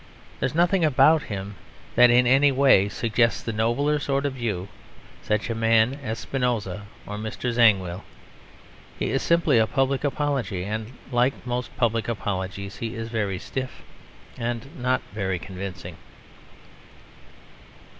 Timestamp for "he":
8.97-9.11, 12.77-12.95